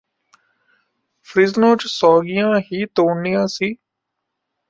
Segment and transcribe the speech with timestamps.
[1.27, 3.73] Fresno ਚ ਸੌਗੀਆਂ ਹੀ ਤੋੜਨੀਆਂ ਸੀ